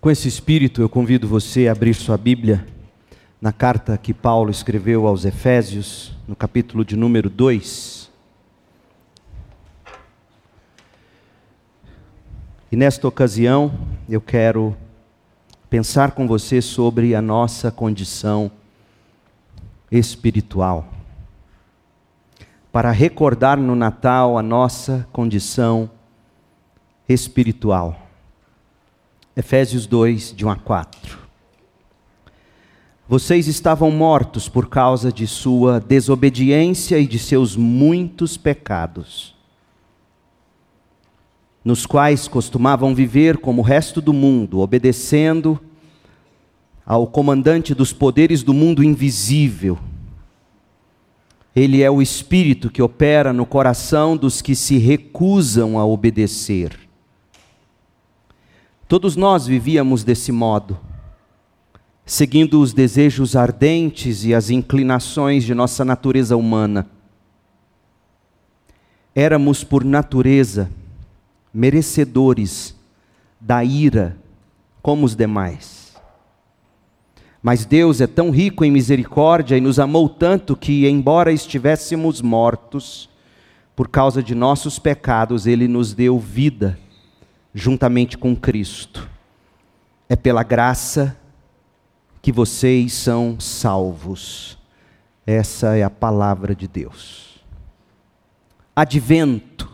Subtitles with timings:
[0.00, 2.66] Com esse espírito, eu convido você a abrir sua Bíblia
[3.38, 8.10] na carta que Paulo escreveu aos Efésios, no capítulo de número 2.
[12.72, 13.74] E nesta ocasião,
[14.08, 14.74] eu quero
[15.68, 18.50] pensar com você sobre a nossa condição
[19.92, 20.88] espiritual.
[22.72, 25.90] Para recordar no Natal a nossa condição
[27.06, 28.09] espiritual.
[29.40, 31.18] Efésios 2, de 1 a 4.
[33.08, 39.34] Vocês estavam mortos por causa de sua desobediência e de seus muitos pecados,
[41.64, 45.58] nos quais costumavam viver como o resto do mundo, obedecendo
[46.84, 49.78] ao comandante dos poderes do mundo invisível.
[51.56, 56.89] Ele é o espírito que opera no coração dos que se recusam a obedecer.
[58.90, 60.76] Todos nós vivíamos desse modo,
[62.04, 66.88] seguindo os desejos ardentes e as inclinações de nossa natureza humana.
[69.14, 70.72] Éramos, por natureza,
[71.54, 72.76] merecedores
[73.40, 74.16] da ira
[74.82, 75.94] como os demais.
[77.40, 83.08] Mas Deus é tão rico em misericórdia e nos amou tanto que, embora estivéssemos mortos,
[83.76, 86.76] por causa de nossos pecados, Ele nos deu vida
[87.54, 89.08] juntamente com Cristo.
[90.08, 91.16] É pela graça
[92.22, 94.58] que vocês são salvos.
[95.26, 97.44] Essa é a palavra de Deus.
[98.74, 99.70] Advento.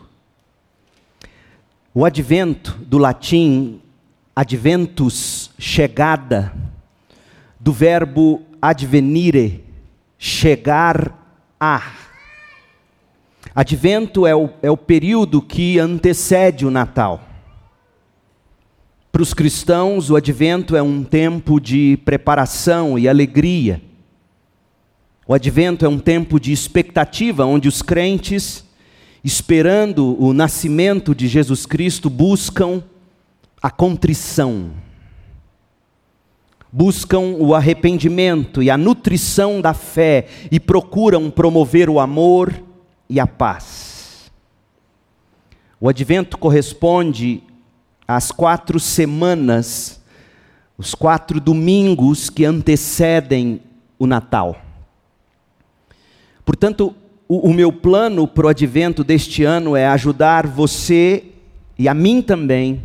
[1.93, 3.81] O advento do latim
[4.37, 6.53] adventus, chegada,
[7.59, 9.65] do verbo advenire,
[10.15, 11.11] chegar
[11.59, 11.81] a.
[13.55, 17.26] Advento é o, é o período que antecede o Natal.
[19.17, 23.81] Para os cristãos, o advento é um tempo de preparação e alegria.
[25.27, 28.63] O advento é um tempo de expectativa, onde os crentes,
[29.23, 32.83] esperando o nascimento de Jesus Cristo, buscam
[33.59, 34.69] a contrição,
[36.71, 42.53] buscam o arrependimento e a nutrição da fé e procuram promover o amor
[43.09, 44.31] e a paz.
[45.81, 47.41] O advento corresponde
[48.07, 49.99] as quatro semanas,
[50.77, 53.59] os quatro domingos que antecedem
[53.99, 54.55] o Natal.
[56.45, 56.95] Portanto,
[57.27, 61.25] o, o meu plano para o advento deste ano é ajudar você
[61.77, 62.81] e a mim também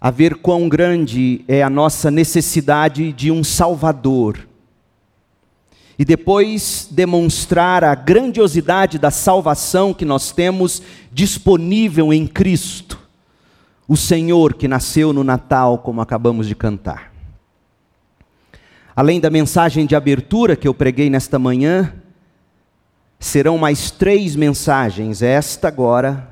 [0.00, 4.48] a ver quão grande é a nossa necessidade de um Salvador.
[5.96, 10.82] E depois demonstrar a grandiosidade da salvação que nós temos
[11.12, 13.01] disponível em Cristo
[13.88, 17.12] o Senhor que nasceu no Natal, como acabamos de cantar.
[18.94, 21.94] Além da mensagem de abertura que eu preguei nesta manhã,
[23.18, 26.28] serão mais três mensagens, esta agora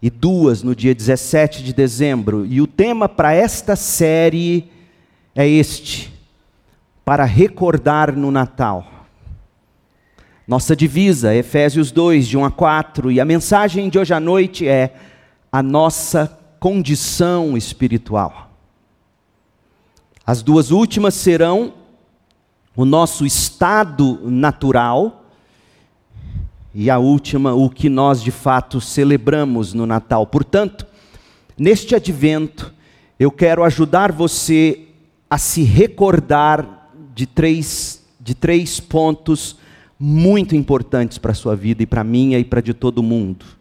[0.00, 2.46] e duas no dia 17 de dezembro.
[2.46, 4.70] E o tema para esta série
[5.34, 6.12] é este:
[7.04, 8.86] para recordar no Natal.
[10.46, 14.66] Nossa divisa, Efésios 2, de 1 a 4, e a mensagem de hoje à noite
[14.66, 14.94] é
[15.52, 18.50] a nossa condição espiritual.
[20.26, 21.74] As duas últimas serão
[22.76, 25.24] o nosso estado natural
[26.74, 30.26] e a última, o que nós de fato celebramos no Natal.
[30.26, 30.86] Portanto,
[31.56, 32.72] neste advento,
[33.18, 34.86] eu quero ajudar você
[35.30, 39.56] a se recordar de três, de três pontos
[39.98, 43.57] muito importantes para a sua vida e para a minha e para de todo mundo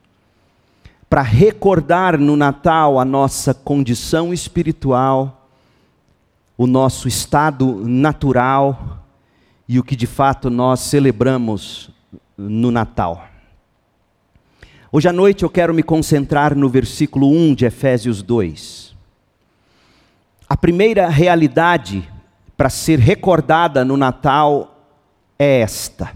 [1.09, 5.49] para recordar no Natal a nossa condição espiritual,
[6.57, 9.05] o nosso estado natural
[9.67, 11.89] e o que de fato nós celebramos
[12.37, 13.25] no Natal.
[14.91, 18.95] Hoje à noite eu quero me concentrar no versículo 1 de Efésios 2.
[20.49, 22.07] A primeira realidade
[22.55, 24.81] para ser recordada no Natal
[25.37, 26.11] é esta: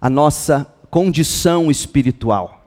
[0.00, 2.59] a nossa condição espiritual.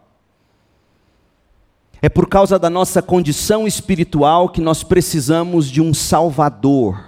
[2.04, 7.02] É por causa da nossa condição espiritual que nós precisamos de um Salvador.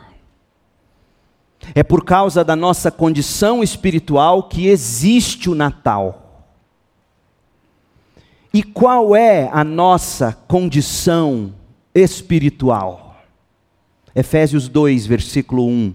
[1.76, 6.46] É por causa da nossa condição espiritual que existe o Natal.
[8.54, 11.54] E qual é a nossa condição
[11.94, 13.18] espiritual?
[14.16, 15.94] Efésios 2, versículo 1.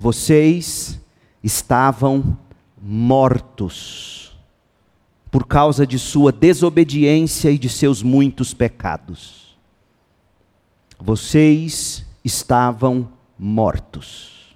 [0.00, 0.98] Vocês
[1.40, 2.36] estavam
[2.82, 4.21] mortos
[5.32, 9.56] por causa de sua desobediência e de seus muitos pecados.
[11.00, 14.54] vocês estavam mortos.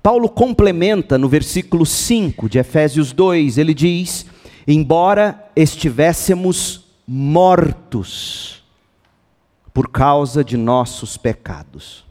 [0.00, 4.24] Paulo complementa no versículo 5 de Efésios 2, ele diz:
[4.66, 8.62] Embora estivéssemos mortos
[9.74, 12.04] por causa de nossos pecados.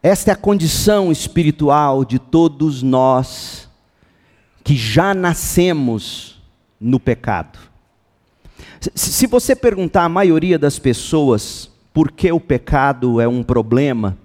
[0.00, 3.63] Esta é a condição espiritual de todos nós
[4.64, 6.42] que já nascemos
[6.80, 7.58] no pecado.
[8.94, 14.16] Se você perguntar à maioria das pessoas por que o pecado é um problema,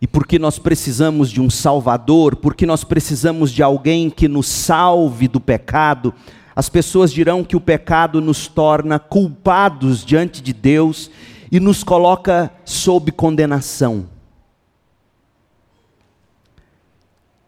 [0.00, 4.48] e por que nós precisamos de um Salvador, porque nós precisamos de alguém que nos
[4.48, 6.14] salve do pecado,
[6.56, 11.10] as pessoas dirão que o pecado nos torna culpados diante de Deus
[11.52, 14.08] e nos coloca sob condenação.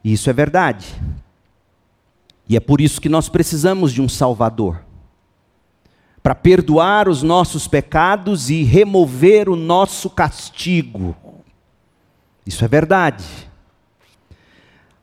[0.04, 0.94] Isso é verdade.
[2.52, 4.84] E é por isso que nós precisamos de um Salvador
[6.22, 11.16] para perdoar os nossos pecados e remover o nosso castigo.
[12.46, 13.25] Isso é verdade.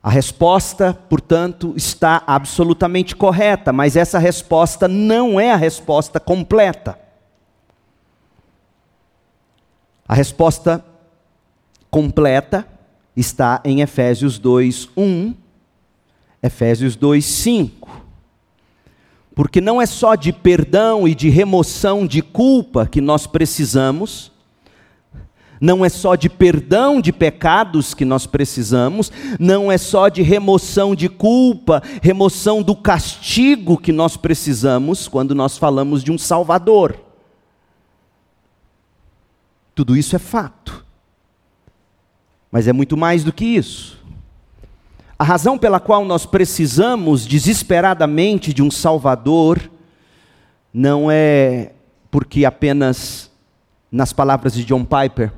[0.00, 6.96] A resposta, portanto, está absolutamente correta, mas essa resposta não é a resposta completa.
[10.06, 10.84] A resposta
[11.90, 12.64] completa
[13.16, 15.34] está em Efésios 2, 1,
[16.42, 17.90] Efésios 2, 5.
[19.34, 24.32] Porque não é só de perdão e de remoção de culpa que nós precisamos,
[25.60, 30.94] não é só de perdão de pecados que nós precisamos, não é só de remoção
[30.94, 36.98] de culpa, remoção do castigo que nós precisamos quando nós falamos de um Salvador.
[39.74, 40.84] Tudo isso é fato.
[42.50, 43.99] Mas é muito mais do que isso.
[45.20, 49.70] A razão pela qual nós precisamos desesperadamente de um Salvador
[50.72, 51.72] não é
[52.10, 53.30] porque apenas,
[53.92, 55.30] nas palavras de John Piper,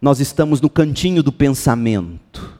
[0.00, 2.58] nós estamos no cantinho do pensamento.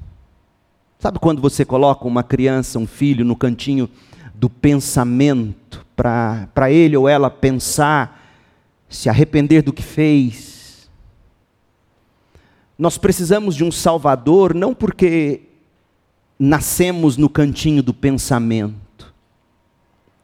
[0.98, 3.88] Sabe quando você coloca uma criança, um filho, no cantinho
[4.34, 8.22] do pensamento, para ele ou ela pensar,
[8.86, 10.90] se arrepender do que fez,
[12.78, 15.53] nós precisamos de um Salvador não porque
[16.38, 19.12] nascemos no cantinho do pensamento,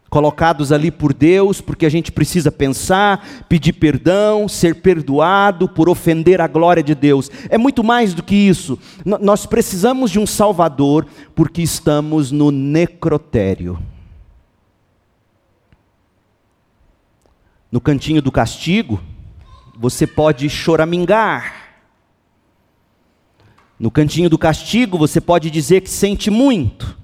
[0.09, 6.41] colocados ali por Deus, porque a gente precisa pensar, pedir perdão, ser perdoado por ofender
[6.41, 7.31] a glória de Deus.
[7.49, 8.79] É muito mais do que isso.
[9.07, 13.79] N nós precisamos de um Salvador porque estamos no necrotério.
[17.71, 19.01] No cantinho do castigo,
[19.79, 21.60] você pode choramingar
[23.81, 27.00] no cantinho do castigo, você pode dizer que sente muito.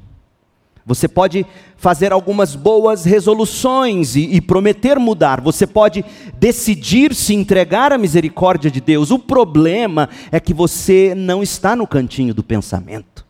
[0.85, 1.47] Você pode
[1.79, 5.41] fazer algumas boas resoluções e, e, prometer mudar.
[5.41, 9.11] Você pode decidir se entregar à misericórdia de Deus.
[9.11, 13.27] O problema é que você não está no cantinho do pensamento.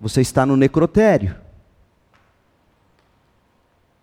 [0.00, 1.36] Você está no necrotério.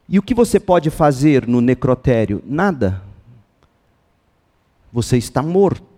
[0.08, 2.44] E o que você pode fazer no necrotério?
[2.46, 3.02] Nada.
[4.94, 5.91] Você está morto.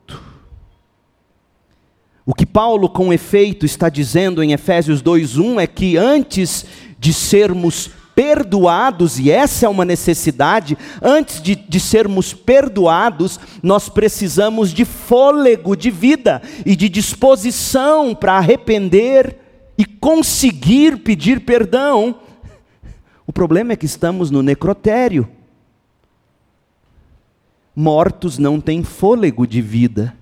[2.25, 6.65] O que Paulo, com efeito, está dizendo em Efésios 2:1 é que antes
[6.97, 14.71] de sermos perdoados, e essa é uma necessidade, antes de, de sermos perdoados, nós precisamos
[14.71, 19.37] de fôlego de vida e de disposição para arrepender
[19.77, 22.19] e conseguir pedir perdão.
[23.25, 25.27] O problema é que estamos no necrotério.
[27.75, 30.15] Mortos não têm fôlego de vida.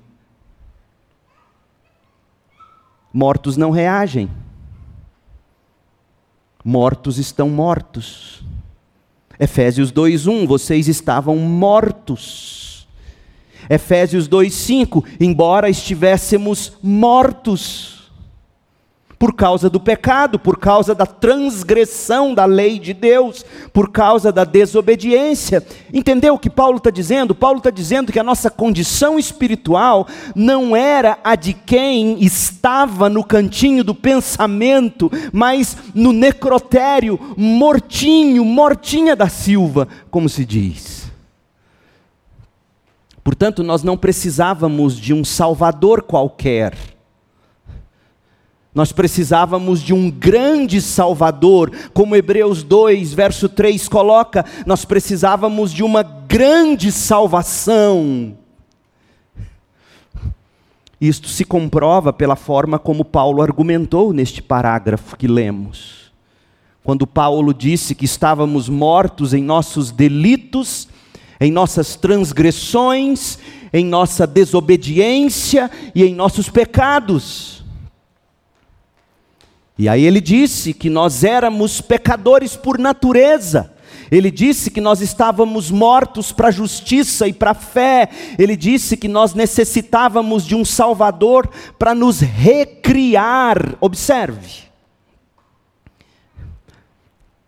[3.13, 4.29] Mortos não reagem.
[6.63, 8.43] Mortos estão mortos.
[9.39, 12.87] Efésios 2:1, vocês estavam mortos.
[13.69, 18.00] Efésios 2:5, embora estivéssemos mortos
[19.21, 24.43] por causa do pecado, por causa da transgressão da lei de Deus, por causa da
[24.43, 25.63] desobediência.
[25.93, 27.35] Entendeu o que Paulo está dizendo?
[27.35, 33.23] Paulo está dizendo que a nossa condição espiritual não era a de quem estava no
[33.23, 41.11] cantinho do pensamento, mas no necrotério, mortinho, mortinha da Silva, como se diz.
[43.23, 46.73] Portanto, nós não precisávamos de um Salvador qualquer
[48.73, 55.83] nós precisávamos de um grande Salvador, como Hebreus 2, verso 3 coloca, nós precisávamos de
[55.83, 58.37] uma grande salvação.
[61.01, 66.11] Isto se comprova pela forma como Paulo argumentou neste parágrafo que lemos.
[66.83, 70.87] Quando Paulo disse que estávamos mortos em nossos delitos,
[71.39, 73.37] em nossas transgressões,
[73.73, 77.60] em nossa desobediência e em nossos pecados.
[79.81, 83.73] E aí ele disse que nós éramos pecadores por natureza.
[84.11, 88.07] Ele disse que nós estávamos mortos para a justiça e para a fé.
[88.37, 93.75] Ele disse que nós necessitávamos de um Salvador para nos recriar.
[93.81, 94.65] Observe.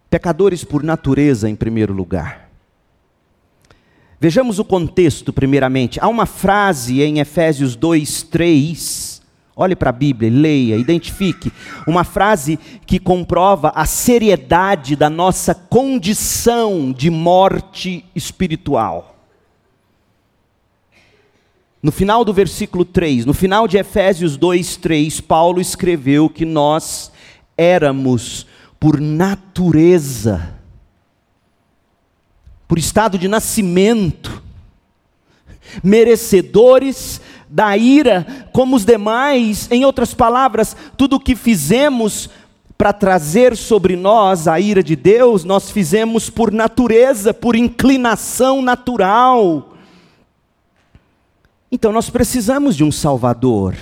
[0.09, 2.49] Pecadores por natureza, em primeiro lugar.
[4.19, 5.99] Vejamos o contexto, primeiramente.
[6.01, 9.12] Há uma frase em Efésios 2, 3
[9.55, 11.51] Olhe para a Bíblia, leia, identifique
[11.86, 12.57] uma frase
[12.88, 19.15] que comprova a seriedade da nossa condição de morte espiritual.
[21.83, 27.12] No final do versículo 3, no final de Efésios 2, 3, Paulo escreveu que nós
[27.55, 28.48] éramos,
[28.79, 30.55] por natureza,
[32.67, 34.41] por estado de nascimento,
[35.83, 39.67] merecedores da ira como os demais.
[39.69, 42.29] Em outras palavras, tudo o que fizemos
[42.77, 49.74] para trazer sobre nós a ira de Deus, nós fizemos por natureza, por inclinação natural.
[51.72, 53.75] Então nós precisamos de um Salvador.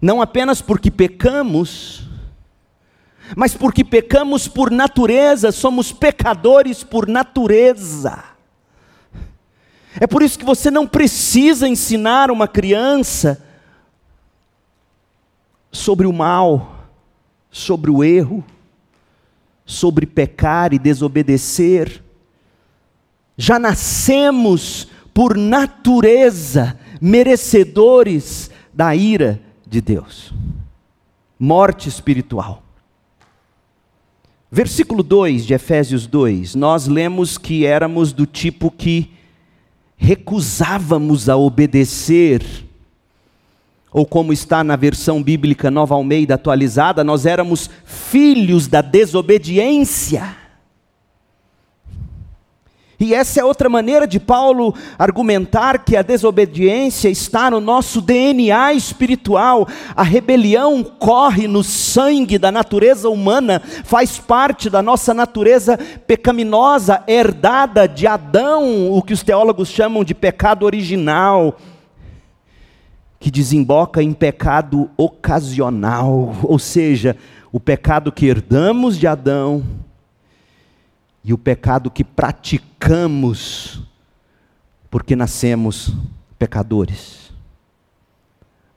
[0.00, 2.08] Não apenas porque pecamos,
[3.36, 8.29] mas porque pecamos por natureza, somos pecadores por natureza.
[9.98, 13.44] É por isso que você não precisa ensinar uma criança
[15.72, 16.86] sobre o mal,
[17.50, 18.44] sobre o erro,
[19.64, 22.02] sobre pecar e desobedecer.
[23.36, 30.32] Já nascemos por natureza merecedores da ira de Deus.
[31.38, 32.62] Morte espiritual.
[34.52, 39.12] Versículo 2 de Efésios 2, nós lemos que éramos do tipo que
[40.00, 42.42] recusávamos a obedecer,
[43.92, 50.39] ou como está na versão bíblica Nova Almeida atualizada, nós éramos filhos da desobediência.
[53.00, 58.74] E essa é outra maneira de Paulo argumentar que a desobediência está no nosso DNA
[58.74, 59.66] espiritual.
[59.96, 67.88] A rebelião corre no sangue da natureza humana, faz parte da nossa natureza pecaminosa, herdada
[67.88, 71.56] de Adão, o que os teólogos chamam de pecado original,
[73.18, 77.16] que desemboca em pecado ocasional, ou seja,
[77.50, 79.64] o pecado que herdamos de Adão
[81.22, 83.82] e o pecado que praticamos
[84.90, 85.92] porque nascemos
[86.38, 87.30] pecadores.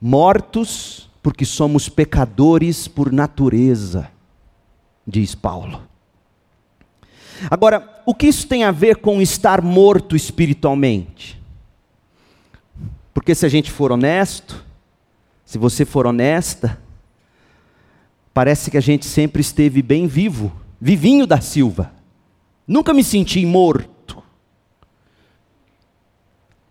[0.00, 4.10] Mortos porque somos pecadores por natureza,
[5.06, 5.82] diz Paulo.
[7.50, 11.40] Agora, o que isso tem a ver com estar morto espiritualmente?
[13.12, 14.62] Porque se a gente for honesto,
[15.44, 16.78] se você for honesta,
[18.32, 21.92] parece que a gente sempre esteve bem vivo, vivinho da Silva.
[22.66, 24.22] Nunca me senti morto.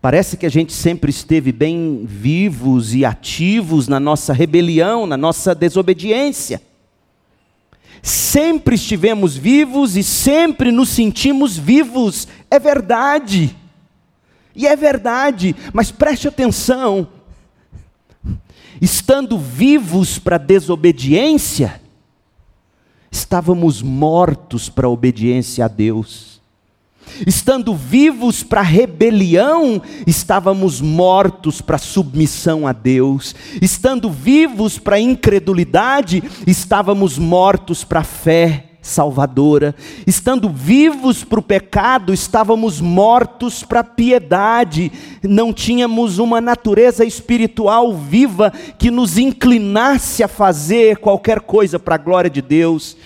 [0.00, 5.54] Parece que a gente sempre esteve bem vivos e ativos na nossa rebelião, na nossa
[5.54, 6.60] desobediência.
[8.02, 12.28] Sempre estivemos vivos e sempre nos sentimos vivos.
[12.50, 13.56] É verdade.
[14.54, 17.08] E é verdade, mas preste atenção.
[18.80, 21.80] Estando vivos para desobediência,
[23.14, 26.40] estávamos mortos para a obediência a Deus.
[27.24, 33.32] Estando vivos para a rebelião, estávamos mortos para a submissão a Deus.
[33.62, 39.74] Estando vivos para a incredulidade, estávamos mortos para a fé salvadora.
[40.06, 44.92] Estando vivos para o pecado, estávamos mortos para a piedade.
[45.22, 51.98] Não tínhamos uma natureza espiritual viva que nos inclinasse a fazer qualquer coisa para a
[51.98, 52.96] glória de Deus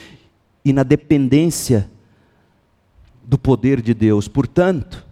[0.64, 1.88] e na dependência
[3.22, 4.26] do poder de Deus.
[4.26, 5.06] Portanto,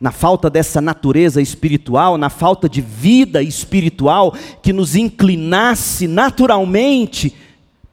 [0.00, 7.34] na falta dessa natureza espiritual, na falta de vida espiritual que nos inclinasse naturalmente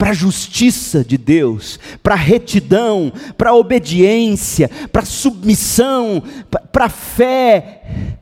[0.04, 6.22] para a justiça de Deus, para a retidão, para a obediência, para a submissão,
[6.74, 8.20] para a fé.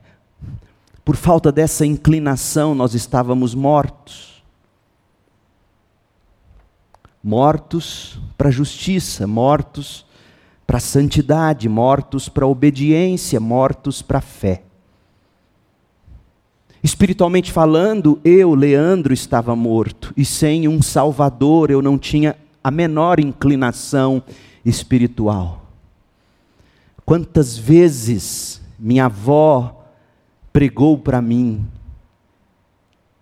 [1.04, 4.44] Por falta dessa inclinação, nós estávamos mortos.
[7.24, 10.06] Mortos para a justiça, mortos
[10.68, 14.62] para a santidade, mortos para a obediência, mortos para a fé.
[16.84, 23.20] Espiritualmente falando, eu, Leandro, estava morto, e sem um Salvador eu não tinha a menor
[23.20, 24.24] inclinação
[24.66, 25.66] espiritual.
[27.06, 29.86] Quantas vezes minha avó
[30.52, 31.66] pregou para mim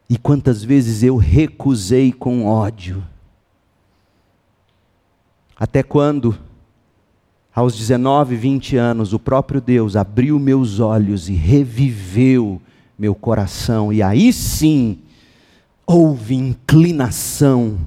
[0.10, 3.04] e quantas vezes eu recusei com ódio.
[5.56, 6.38] Até quando,
[7.54, 12.62] aos 19, 20 anos, o próprio Deus abriu meus olhos e reviveu
[13.00, 15.00] meu coração, e aí sim
[15.88, 17.80] houve inclinação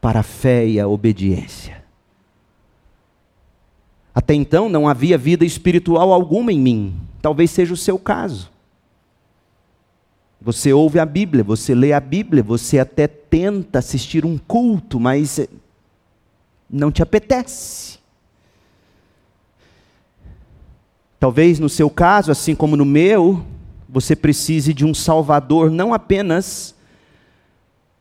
[0.00, 1.80] para a fé e a obediência.
[4.12, 8.50] Até então não havia vida espiritual alguma em mim, talvez seja o seu caso.
[10.42, 15.38] Você ouve a Bíblia, você lê a Bíblia, você até tenta assistir um culto, mas
[16.68, 18.00] não te apetece.
[21.20, 23.44] Talvez no seu caso, assim como no meu,
[23.92, 26.74] você precise de um Salvador não apenas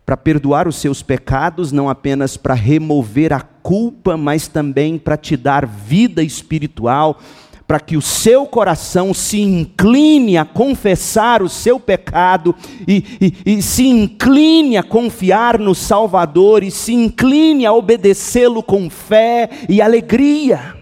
[0.06, 5.38] para perdoar os seus pecados, não apenas para remover a culpa, mas também para te
[5.38, 7.20] dar vida espiritual,
[7.68, 12.56] para que o seu coração se incline a confessar o seu pecado
[12.88, 18.90] e, e, e se incline a confiar no Salvador e se incline a obedecê-lo com
[18.90, 20.79] fé e alegria.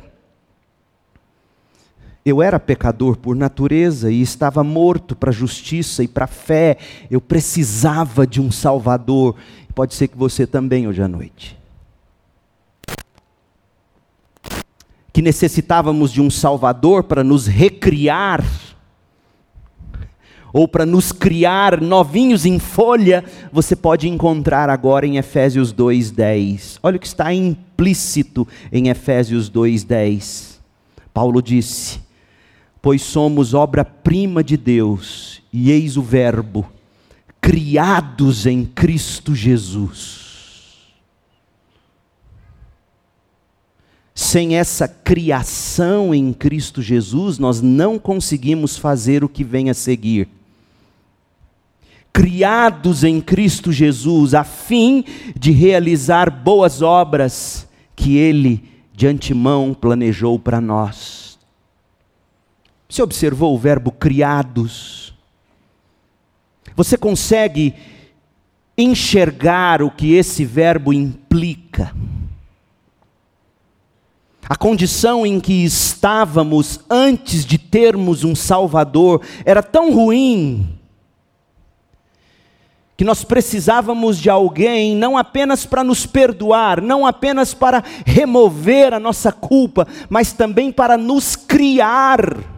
[2.29, 6.75] Eu era pecador por natureza e estava morto para a justiça e para a fé.
[7.09, 9.33] Eu precisava de um Salvador.
[9.73, 11.57] Pode ser que você também hoje à noite.
[15.13, 18.45] que necessitávamos de um Salvador para nos recriar,
[20.53, 26.77] ou para nos criar novinhos em folha, você pode encontrar agora em Efésios 2:10.
[26.83, 30.59] Olha o que está implícito em Efésios 2:10.
[31.11, 32.05] Paulo disse:
[32.87, 36.65] Pois somos obra-prima de Deus, e eis o Verbo,
[37.41, 40.25] criados em Cristo Jesus
[44.15, 50.29] Sem essa criação em Cristo Jesus, nós não conseguimos fazer o que vem a seguir.
[52.13, 55.03] Criados em Cristo Jesus, a fim
[55.37, 61.26] de realizar boas obras que Ele de antemão planejou para nós.
[62.89, 65.13] Você observou o verbo criados?
[66.75, 67.73] Você consegue
[68.77, 71.93] enxergar o que esse verbo implica?
[74.49, 80.77] A condição em que estávamos antes de termos um Salvador era tão ruim
[82.95, 88.99] que nós precisávamos de alguém não apenas para nos perdoar, não apenas para remover a
[88.99, 92.56] nossa culpa, mas também para nos criar.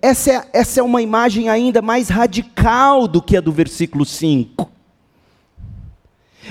[0.00, 4.70] Essa é, essa é uma imagem ainda mais radical do que a do versículo 5.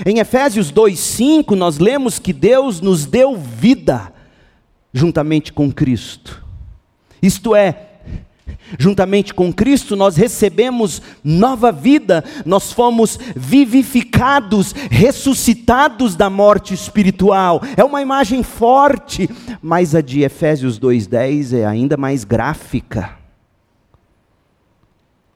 [0.06, 4.12] Em Efésios 2:5 nós lemos que Deus nos deu vida
[4.92, 6.44] juntamente com Cristo.
[7.22, 7.87] Isto é,
[8.78, 17.62] juntamente com Cristo nós recebemos nova vida, nós fomos vivificados, ressuscitados da morte espiritual.
[17.76, 19.28] É uma imagem forte,
[19.62, 23.16] mas a de Efésios 2:10 é ainda mais gráfica.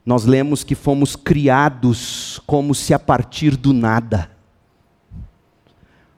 [0.05, 4.33] Nós lemos que fomos criados como se a partir do nada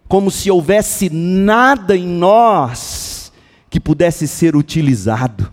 [0.09, 3.33] como se houvesse nada em nós
[3.69, 5.53] que pudesse ser utilizado.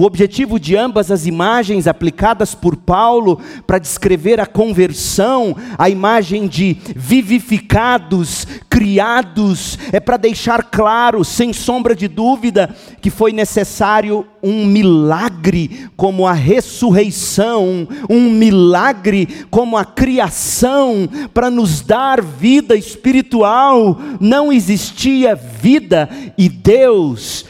[0.00, 6.48] O objetivo de ambas as imagens aplicadas por Paulo para descrever a conversão, a imagem
[6.48, 14.64] de vivificados, criados, é para deixar claro, sem sombra de dúvida, que foi necessário um
[14.64, 24.00] milagre como a ressurreição, um milagre como a criação, para nos dar vida espiritual.
[24.18, 26.08] Não existia vida
[26.38, 27.44] e Deus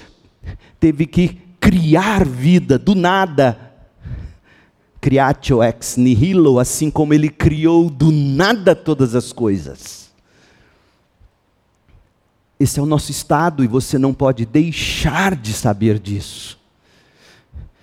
[0.81, 3.71] teve que criar vida do nada.
[5.01, 10.11] Creatio ex nihilo, assim como ele criou do nada todas as coisas.
[12.59, 16.59] Esse é o nosso estado e você não pode deixar de saber disso.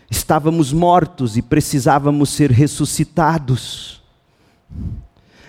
[0.09, 4.01] Estávamos mortos e precisávamos ser ressuscitados.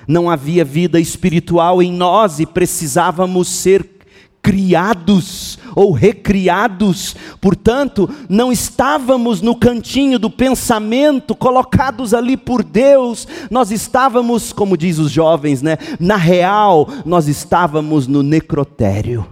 [0.06, 3.97] Não havia vida espiritual em nós e precisávamos ser
[4.42, 13.70] criados ou recriados, portanto, não estávamos no cantinho do pensamento, colocados ali por Deus, nós
[13.70, 19.26] estávamos, como diz os jovens, né, na real, nós estávamos no necrotério,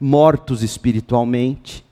[0.00, 1.83] mortos espiritualmente.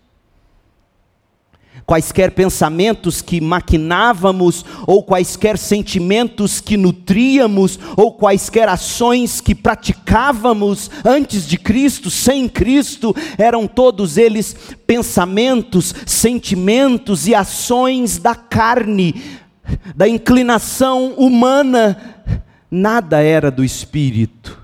[1.87, 11.47] Quaisquer pensamentos que maquinávamos, ou quaisquer sentimentos que nutríamos, ou quaisquer ações que praticávamos antes
[11.47, 19.23] de Cristo, sem Cristo, eram todos eles pensamentos, sentimentos e ações da carne,
[19.95, 21.99] da inclinação humana,
[22.71, 24.62] nada era do espírito.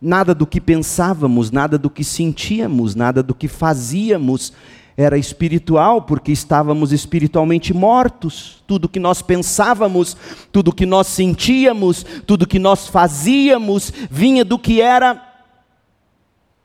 [0.00, 4.52] Nada do que pensávamos, nada do que sentíamos, nada do que fazíamos
[4.96, 8.62] era espiritual, porque estávamos espiritualmente mortos.
[8.66, 10.16] Tudo que nós pensávamos,
[10.50, 15.22] tudo que nós sentíamos, tudo que nós fazíamos, vinha do que era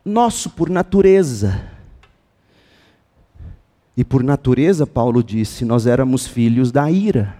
[0.04, 1.62] nosso por natureza.
[3.96, 7.36] E por natureza, Paulo disse, nós éramos filhos da ira.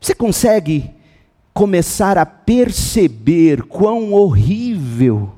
[0.00, 0.94] Você consegue
[1.56, 5.32] começar a perceber quão horrível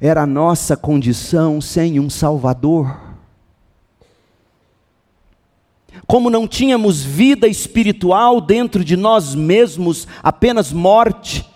[0.00, 2.98] era a nossa condição sem um Salvador.
[6.06, 11.46] Como não tínhamos vida espiritual dentro de nós mesmos, apenas morte.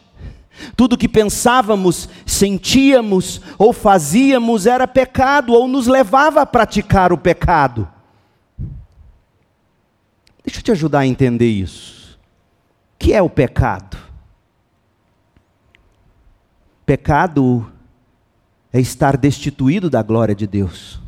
[0.77, 7.89] Tudo que pensávamos, sentíamos ou fazíamos era pecado ou nos levava a praticar o pecado.
[10.45, 12.02] Deixa eu te ajudar a entender isso
[13.03, 13.97] que é o pecado?
[16.87, 17.67] Pecado
[18.73, 21.01] é estar destituído da glória de Deus.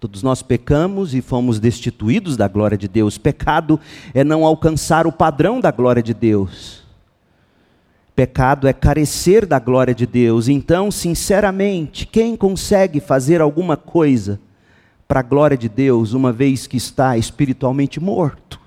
[0.00, 3.16] Todos nós pecamos e fomos destituídos da glória de Deus.
[3.16, 3.78] Pecado
[4.12, 6.82] é não alcançar o padrão da glória de Deus.
[8.16, 10.48] Pecado é carecer da glória de Deus.
[10.48, 14.40] Então, sinceramente, quem consegue fazer alguma coisa
[15.06, 18.59] para a glória de Deus, uma vez que está espiritualmente morto?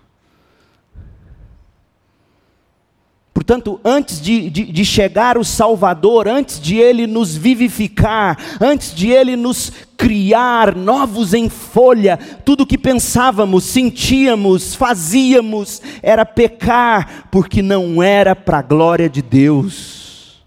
[3.33, 9.09] Portanto, antes de, de, de, chegar o Salvador, antes de Ele nos vivificar, antes de
[9.09, 18.03] Ele nos criar novos em folha, tudo que pensávamos, sentíamos, fazíamos, era pecar, porque não
[18.03, 20.43] era para a glória de Deus.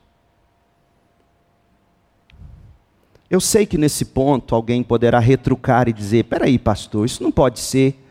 [3.28, 7.58] Eu sei que nesse ponto alguém poderá retrucar e dizer: peraí, pastor, isso não pode
[7.58, 8.05] ser.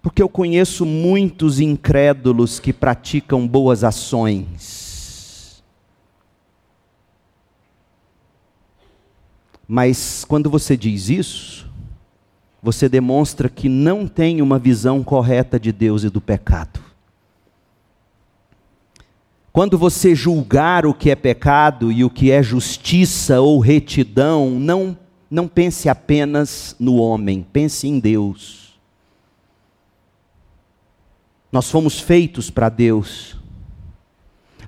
[0.00, 5.62] Porque eu conheço muitos incrédulos que praticam boas ações.
[9.66, 11.68] Mas quando você diz isso,
[12.62, 16.80] você demonstra que não tem uma visão correta de Deus e do pecado.
[19.52, 24.96] Quando você julgar o que é pecado e o que é justiça ou retidão, não,
[25.30, 28.67] não pense apenas no homem, pense em Deus.
[31.50, 33.38] Nós fomos feitos para Deus.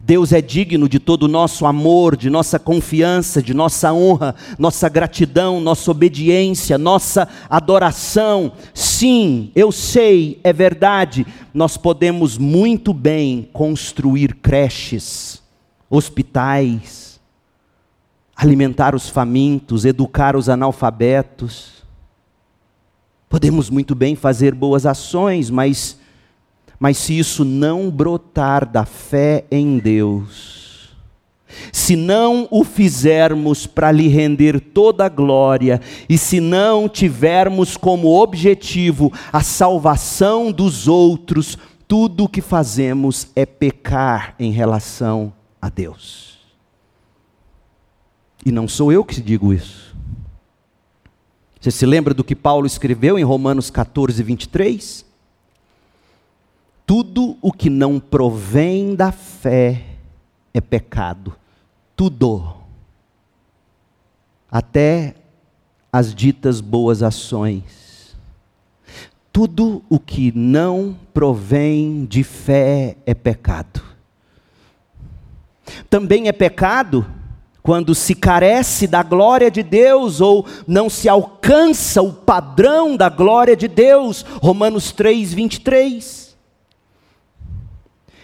[0.03, 4.89] Deus é digno de todo o nosso amor, de nossa confiança, de nossa honra, nossa
[4.89, 8.53] gratidão, nossa obediência, nossa adoração.
[8.73, 15.43] Sim, eu sei, é verdade, nós podemos muito bem construir creches,
[15.91, 17.21] hospitais,
[18.35, 21.85] alimentar os famintos, educar os analfabetos.
[23.29, 26.00] Podemos muito bem fazer boas ações, mas
[26.81, 30.97] mas se isso não brotar da fé em Deus,
[31.71, 38.19] se não o fizermos para lhe render toda a glória, e se não tivermos como
[38.19, 46.39] objetivo a salvação dos outros, tudo o que fazemos é pecar em relação a Deus.
[48.47, 49.95] E não sou eu que digo isso.
[51.61, 55.10] Você se lembra do que Paulo escreveu em Romanos 14, 23?
[56.91, 59.85] Tudo o que não provém da fé
[60.53, 61.37] é pecado.
[61.95, 62.53] Tudo.
[64.51, 65.15] Até
[65.93, 68.17] as ditas boas ações.
[69.33, 73.81] Tudo o que não provém de fé é pecado.
[75.89, 77.07] Também é pecado
[77.63, 83.55] quando se carece da glória de Deus ou não se alcança o padrão da glória
[83.55, 84.25] de Deus.
[84.43, 86.30] Romanos 3, 23.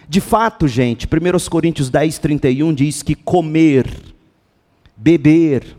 [0.08, 3.90] De fato, gente, 1 Coríntios 10, 31 diz que comer,
[4.96, 5.76] beber,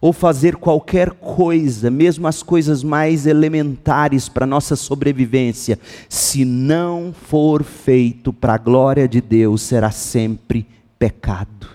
[0.00, 7.62] ou fazer qualquer coisa, mesmo as coisas mais elementares para nossa sobrevivência, se não for
[7.62, 10.66] feito para a glória de Deus, será sempre
[10.98, 11.68] pecado.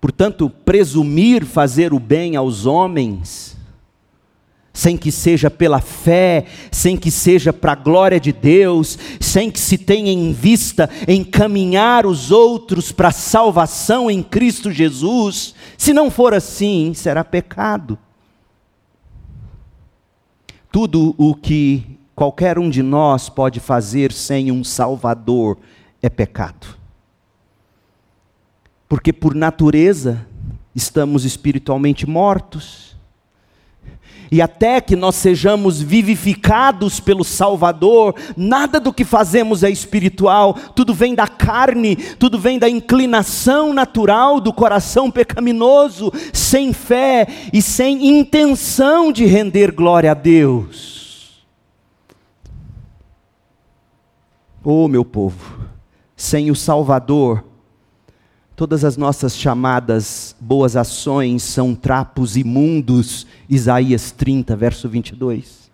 [0.00, 3.57] Portanto, presumir fazer o bem aos homens,
[4.78, 9.58] sem que seja pela fé, sem que seja para a glória de Deus, sem que
[9.58, 16.12] se tenha em vista encaminhar os outros para a salvação em Cristo Jesus, se não
[16.12, 17.98] for assim, será pecado.
[20.70, 25.58] Tudo o que qualquer um de nós pode fazer sem um Salvador
[26.00, 26.68] é pecado.
[28.88, 30.24] Porque por natureza
[30.72, 32.87] estamos espiritualmente mortos
[34.30, 40.92] e até que nós sejamos vivificados pelo Salvador, nada do que fazemos é espiritual, tudo
[40.92, 48.18] vem da carne, tudo vem da inclinação natural do coração pecaminoso, sem fé e sem
[48.18, 51.46] intenção de render glória a Deus.
[54.62, 55.58] Oh, meu povo,
[56.14, 57.47] sem o Salvador,
[58.58, 63.24] Todas as nossas chamadas boas ações são trapos imundos.
[63.48, 65.70] Isaías 30, verso 22.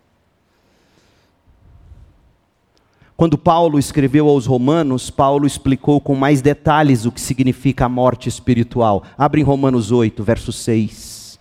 [3.17, 8.29] Quando Paulo escreveu aos Romanos, Paulo explicou com mais detalhes o que significa a morte
[8.29, 9.01] espiritual.
[9.17, 11.39] Abre em Romanos 8, verso 6.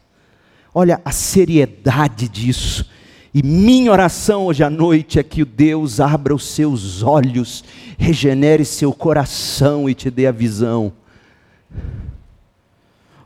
[0.74, 2.88] Olha a seriedade disso.
[3.34, 7.62] E minha oração hoje à noite é que o Deus abra os seus olhos,
[7.98, 10.90] regenere seu coração e te dê a visão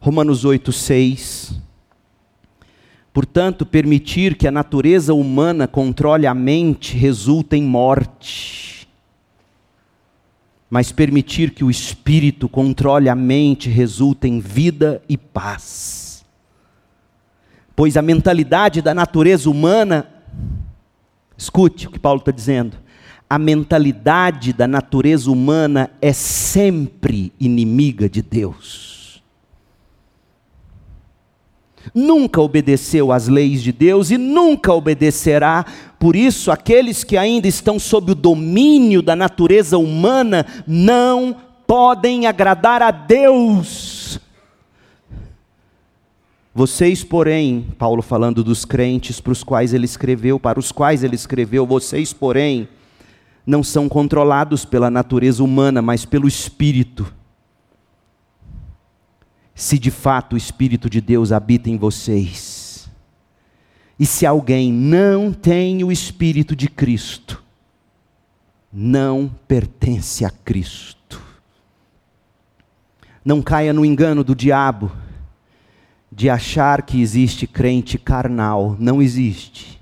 [0.00, 1.60] Romanos 8, 6.
[3.12, 8.88] Portanto, permitir que a natureza humana controle a mente resulta em morte.
[10.70, 16.24] Mas permitir que o espírito controle a mente resulta em vida e paz.
[17.74, 20.08] Pois a mentalidade da natureza humana,
[21.36, 22.76] escute o que Paulo está dizendo,
[23.28, 29.22] a mentalidade da natureza humana é sempre inimiga de Deus.
[31.94, 35.64] Nunca obedeceu às leis de Deus e nunca obedecerá,
[35.98, 41.36] por isso, aqueles que ainda estão sob o domínio da natureza humana não
[41.66, 44.20] podem agradar a Deus.
[46.54, 51.14] Vocês, porém, Paulo falando dos crentes para os quais ele escreveu, para os quais ele
[51.14, 52.68] escreveu, vocês, porém,
[53.48, 57.10] não são controlados pela natureza humana, mas pelo Espírito.
[59.54, 62.90] Se de fato o Espírito de Deus habita em vocês,
[63.98, 67.42] e se alguém não tem o Espírito de Cristo,
[68.70, 71.18] não pertence a Cristo.
[73.24, 74.92] Não caia no engano do diabo
[76.12, 78.76] de achar que existe crente carnal.
[78.78, 79.80] Não existe.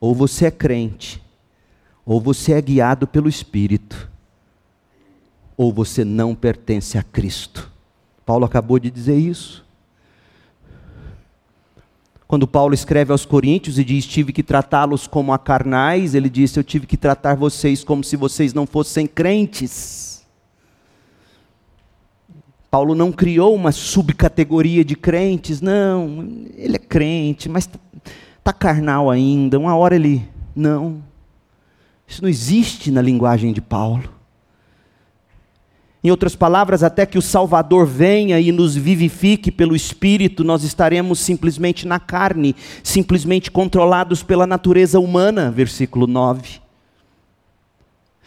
[0.00, 1.20] Ou você é crente,
[2.04, 4.10] ou você é guiado pelo Espírito,
[5.56, 7.70] ou você não pertence a Cristo.
[8.24, 9.64] Paulo acabou de dizer isso.
[12.26, 16.58] Quando Paulo escreve aos Coríntios e diz: Tive que tratá-los como a carnais, ele disse:
[16.58, 20.24] Eu tive que tratar vocês como se vocês não fossem crentes.
[22.70, 27.78] Paulo não criou uma subcategoria de crentes, não, ele é crente, mas está
[28.42, 30.26] tá carnal ainda, uma hora ele.
[30.56, 31.11] Não.
[32.12, 34.04] Isso não existe na linguagem de Paulo.
[36.04, 41.20] Em outras palavras, até que o Salvador venha e nos vivifique pelo Espírito, nós estaremos
[41.20, 45.50] simplesmente na carne, simplesmente controlados pela natureza humana.
[45.50, 46.61] Versículo 9.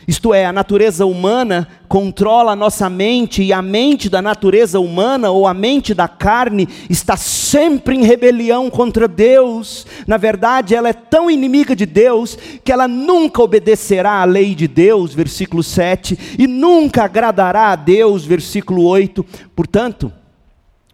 [0.07, 5.31] Isto é, a natureza humana controla a nossa mente e a mente da natureza humana
[5.31, 9.87] ou a mente da carne está sempre em rebelião contra Deus.
[10.05, 14.67] Na verdade, ela é tão inimiga de Deus que ela nunca obedecerá à lei de
[14.67, 19.25] Deus, versículo 7, e nunca agradará a Deus, versículo 8.
[19.55, 20.13] Portanto,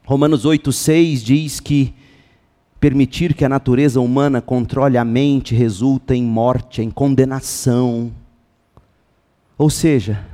[0.06, 1.94] Romanos 8:6 diz que
[2.80, 8.12] permitir que a natureza humana controle a mente resulta em morte, em condenação.
[9.62, 10.26] Ou seja,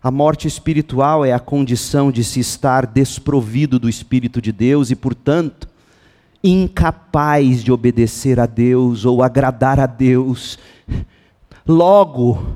[0.00, 4.94] a morte espiritual é a condição de se estar desprovido do Espírito de Deus e,
[4.94, 5.68] portanto,
[6.40, 10.56] incapaz de obedecer a Deus ou agradar a Deus.
[11.66, 12.54] Logo,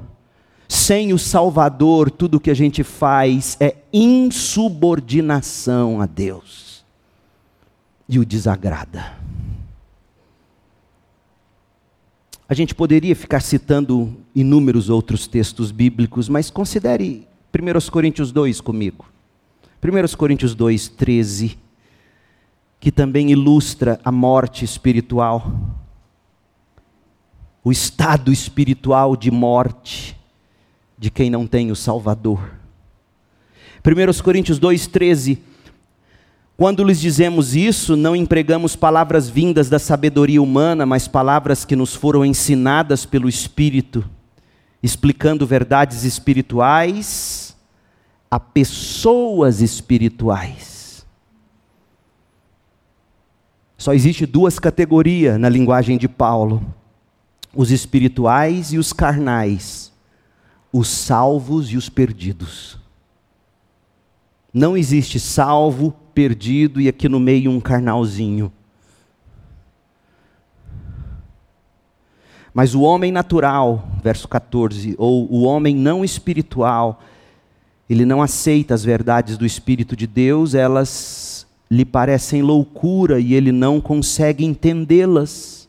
[0.68, 6.84] sem o Salvador, tudo que a gente faz é insubordinação a Deus
[8.08, 9.23] e o desagrada.
[12.46, 19.06] A gente poderia ficar citando inúmeros outros textos bíblicos, mas considere 1 Coríntios 2 comigo.
[19.82, 21.58] 1 Coríntios 2, 13,
[22.78, 25.54] que também ilustra a morte espiritual,
[27.62, 30.14] o estado espiritual de morte
[30.98, 32.58] de quem não tem o Salvador.
[33.86, 35.42] 1 Coríntios 2, 13.
[36.56, 41.94] Quando lhes dizemos isso, não empregamos palavras vindas da sabedoria humana, mas palavras que nos
[41.94, 44.08] foram ensinadas pelo Espírito,
[44.80, 47.56] explicando verdades espirituais
[48.30, 51.04] a pessoas espirituais.
[53.76, 56.64] Só existe duas categorias na linguagem de Paulo:
[57.52, 59.92] os espirituais e os carnais,
[60.72, 62.83] os salvos e os perdidos.
[64.54, 68.52] Não existe salvo, perdido e aqui no meio um carnalzinho.
[72.54, 77.02] Mas o homem natural, verso 14, ou o homem não espiritual,
[77.90, 83.50] ele não aceita as verdades do Espírito de Deus, elas lhe parecem loucura e ele
[83.50, 85.68] não consegue entendê-las.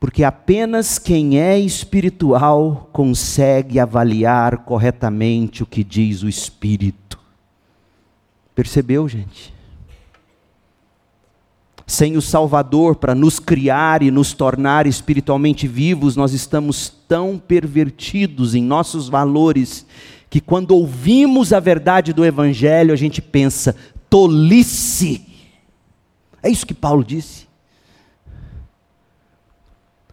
[0.00, 7.03] Porque apenas quem é espiritual consegue avaliar corretamente o que diz o Espírito.
[8.54, 9.52] Percebeu, gente?
[11.86, 18.54] Sem o Salvador para nos criar e nos tornar espiritualmente vivos, nós estamos tão pervertidos
[18.54, 19.84] em nossos valores
[20.30, 23.76] que quando ouvimos a verdade do Evangelho, a gente pensa,
[24.08, 25.26] tolice.
[26.42, 27.43] É isso que Paulo disse.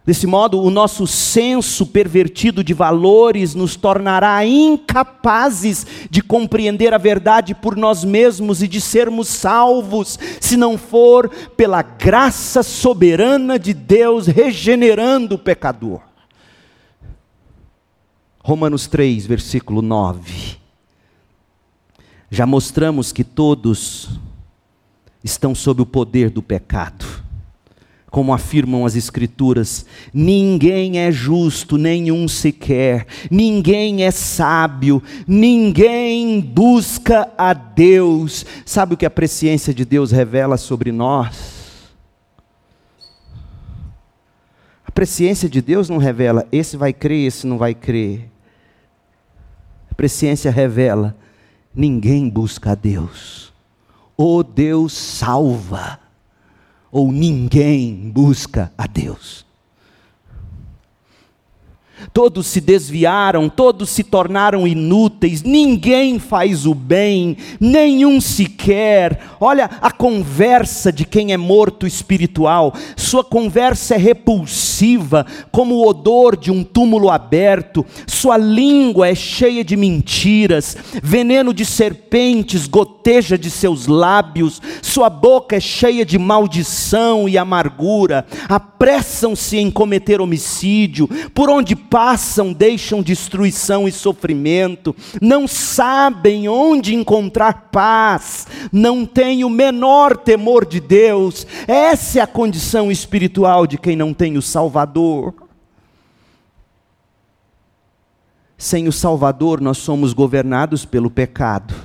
[0.03, 7.53] Desse modo, o nosso senso pervertido de valores nos tornará incapazes de compreender a verdade
[7.53, 14.25] por nós mesmos e de sermos salvos, se não for pela graça soberana de Deus
[14.25, 16.01] regenerando o pecador.
[18.43, 20.57] Romanos 3, versículo 9.
[22.31, 24.09] Já mostramos que todos
[25.23, 27.05] estão sob o poder do pecado
[28.11, 37.53] como afirmam as Escrituras, ninguém é justo, nenhum sequer, ninguém é sábio, ninguém busca a
[37.53, 38.45] Deus.
[38.65, 41.61] Sabe o que a presciência de Deus revela sobre nós?
[44.85, 48.29] A presciência de Deus não revela, esse vai crer, esse não vai crer.
[49.89, 51.15] A presciência revela,
[51.73, 53.53] ninguém busca a Deus.
[54.17, 56.00] O Deus salva
[56.91, 59.45] ou ninguém busca a Deus.
[62.13, 69.19] Todos se desviaram, todos se tornaram inúteis, ninguém faz o bem, nenhum sequer.
[69.39, 76.35] Olha a conversa de quem é morto espiritual, sua conversa é repulsiva, como o odor
[76.35, 83.49] de um túmulo aberto, sua língua é cheia de mentiras, veneno de serpentes goteja de
[83.49, 91.49] seus lábios, sua boca é cheia de maldição e amargura, apressam-se em cometer homicídio, por
[91.49, 100.15] onde passam deixam destruição e sofrimento, não sabem onde encontrar paz, não têm o menor
[100.15, 101.45] temor de Deus.
[101.67, 105.33] Essa é a condição espiritual de quem não tem o Salvador.
[108.57, 111.75] Sem o Salvador, nós somos governados pelo pecado.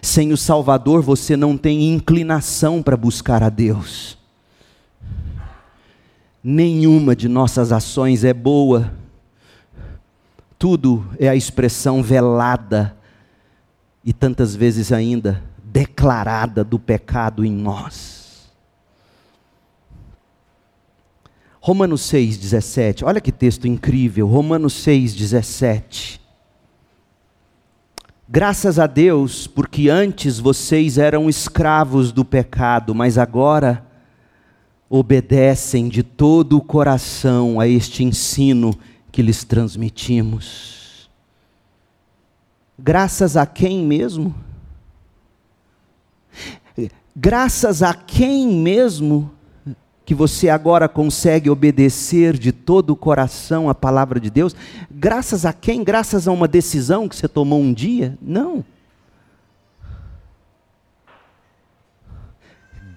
[0.00, 4.19] Sem o Salvador, você não tem inclinação para buscar a Deus
[6.42, 8.92] nenhuma de nossas ações é boa,
[10.58, 12.96] tudo é a expressão velada
[14.04, 18.50] e tantas vezes ainda declarada do pecado em nós.
[21.62, 26.18] Romanos 6,17, olha que texto incrível, Romanos 6,17.
[28.26, 33.89] Graças a Deus, porque antes vocês eram escravos do pecado, mas agora
[34.92, 38.76] obedecem de todo o coração a este ensino
[39.12, 41.08] que lhes transmitimos.
[42.76, 44.34] Graças a quem mesmo?
[47.14, 49.30] Graças a quem mesmo
[50.04, 54.56] que você agora consegue obedecer de todo o coração a palavra de Deus?
[54.90, 55.84] Graças a quem?
[55.84, 58.18] Graças a uma decisão que você tomou um dia?
[58.20, 58.64] Não.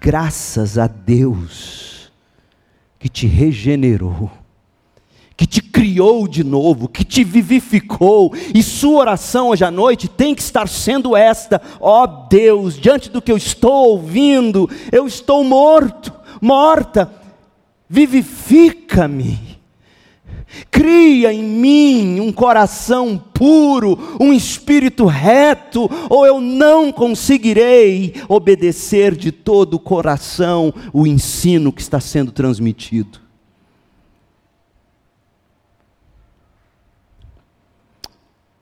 [0.03, 2.11] Graças a Deus
[2.99, 4.29] que te regenerou,
[5.37, 10.35] que te criou de novo, que te vivificou, e sua oração hoje à noite tem
[10.35, 15.41] que estar sendo esta: ó oh Deus, diante do que eu estou ouvindo, eu estou
[15.41, 16.11] morto,
[16.41, 17.09] morta,
[17.87, 19.52] vivifica-me
[20.69, 29.31] Cria em mim um coração puro, um espírito reto, ou eu não conseguirei obedecer de
[29.31, 33.19] todo o coração o ensino que está sendo transmitido.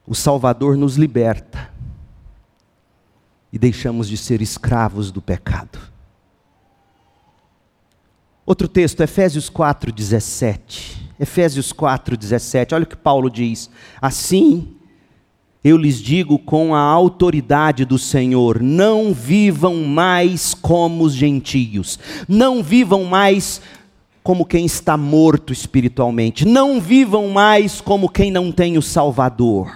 [0.08, 1.72] O Salvador nos liberta.
[3.54, 5.78] E deixamos de ser escravos do pecado.
[8.46, 11.11] Outro texto, Efésios 4:17.
[11.22, 12.74] Efésios 4:17.
[12.74, 13.70] Olha o que Paulo diz:
[14.02, 14.70] Assim,
[15.64, 22.64] eu lhes digo com a autoridade do Senhor: não vivam mais como os gentios, não
[22.64, 23.62] vivam mais
[24.24, 29.72] como quem está morto espiritualmente, não vivam mais como quem não tem o Salvador.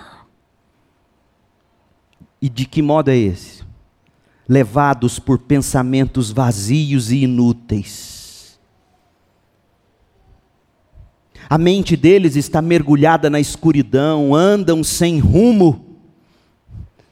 [2.41, 3.63] E de que modo é esse?
[4.49, 8.14] Levados por pensamentos vazios e inúteis.
[11.49, 15.97] A mente deles está mergulhada na escuridão, andam sem rumo.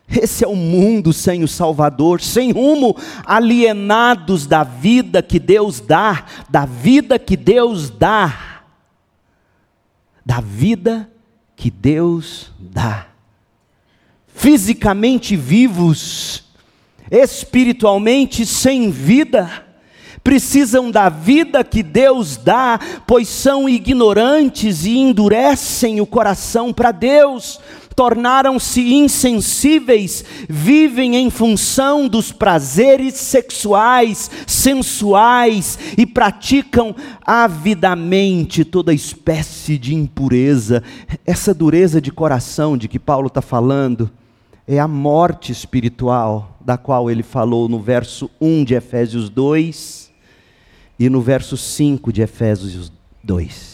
[0.09, 6.25] Esse é o mundo sem o Salvador, sem rumo, alienados da vida que Deus dá,
[6.49, 8.63] da vida que Deus dá,
[10.25, 11.09] da vida
[11.55, 13.07] que Deus dá
[14.43, 16.43] fisicamente vivos,
[17.09, 19.62] espiritualmente sem vida,
[20.23, 27.59] precisam da vida que Deus dá, pois são ignorantes e endurecem o coração para Deus,
[27.93, 36.95] tornaram-se insensíveis, vivem em função dos prazeres sexuais, sensuais e praticam
[37.25, 40.81] avidamente toda espécie de impureza.
[41.25, 44.09] Essa dureza de coração de que Paulo está falando
[44.65, 50.02] é a morte espiritual, da qual ele falou no verso 1 de Efésios 2
[50.97, 52.91] e no verso 5 de Efésios
[53.23, 53.73] 2.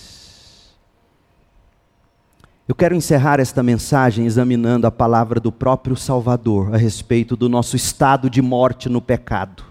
[2.67, 7.75] Eu quero encerrar esta mensagem examinando a palavra do próprio Salvador a respeito do nosso
[7.75, 9.63] estado de morte no pecado.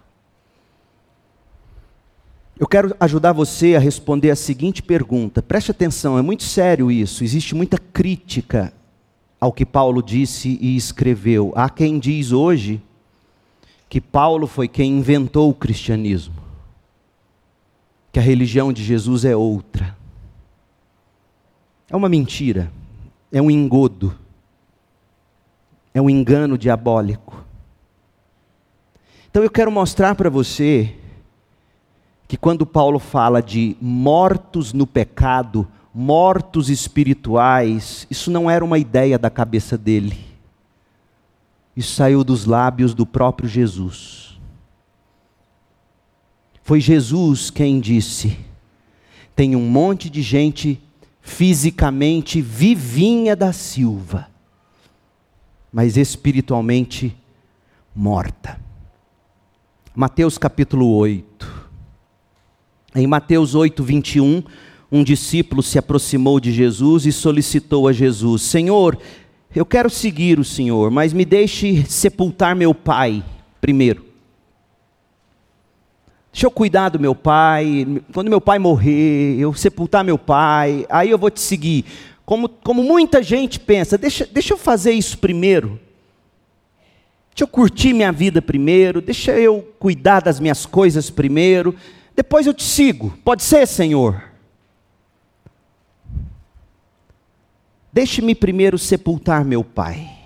[2.59, 5.41] Eu quero ajudar você a responder a seguinte pergunta.
[5.41, 7.23] Preste atenção, é muito sério isso.
[7.23, 8.73] Existe muita crítica
[9.41, 11.53] ao que Paulo disse e escreveu.
[11.55, 12.83] Há quem diz hoje
[13.89, 16.35] que Paulo foi quem inventou o cristianismo,
[18.13, 19.97] que a religião de Jesus é outra.
[21.91, 22.71] É uma mentira,
[23.33, 24.15] é um engodo,
[25.95, 27.45] é um engano diabólico.
[29.31, 30.95] Então eu quero mostrar para você
[32.27, 39.19] que quando Paulo fala de mortos no pecado, mortos espirituais, isso não era uma ideia
[39.19, 40.19] da cabeça dele.
[41.75, 44.28] Isso saiu dos lábios do próprio Jesus.
[46.69, 48.37] Foi Jesus quem disse:
[49.35, 50.79] tem um monte de gente
[51.23, 54.29] fisicamente vivinha da Silva,
[55.73, 57.17] mas espiritualmente
[57.97, 58.61] morta.
[59.97, 61.71] Mateus capítulo 8.
[62.97, 64.43] Em Mateus 8, 21,
[64.93, 68.99] um discípulo se aproximou de Jesus e solicitou a Jesus: Senhor,
[69.57, 73.25] eu quero seguir o Senhor, mas me deixe sepultar meu pai
[73.59, 74.08] primeiro.
[76.33, 78.03] Deixa eu cuidar do meu pai.
[78.13, 81.85] Quando meu pai morrer, eu sepultar meu pai, aí eu vou te seguir.
[82.25, 85.81] Como, como muita gente pensa, deixa, deixa eu fazer isso primeiro.
[87.31, 89.01] Deixa eu curtir minha vida primeiro.
[89.01, 91.75] Deixa eu cuidar das minhas coisas primeiro.
[92.15, 93.17] Depois eu te sigo.
[93.25, 94.25] Pode ser, Senhor?
[97.93, 100.18] Deixe-me primeiro sepultar meu pai.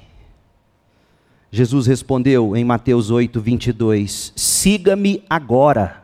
[1.54, 6.02] Jesus respondeu em Mateus 8, 22: Siga-me agora.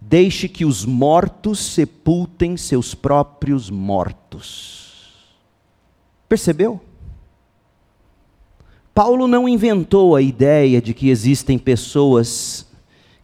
[0.00, 5.28] Deixe que os mortos sepultem seus próprios mortos.
[6.28, 6.80] Percebeu?
[8.92, 12.66] Paulo não inventou a ideia de que existem pessoas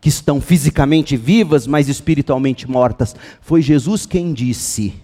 [0.01, 3.17] que estão fisicamente vivas, mas espiritualmente mortas.
[3.41, 4.95] Foi Jesus quem disse: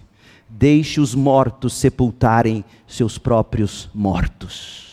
[0.47, 4.84] deixe os mortos sepultarem seus próprios mortos.